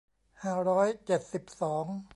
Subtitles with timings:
[0.43, 1.85] ห้าร้อยเจ็ดสิบสอง